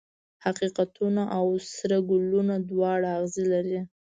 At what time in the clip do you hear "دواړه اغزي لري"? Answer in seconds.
2.69-3.79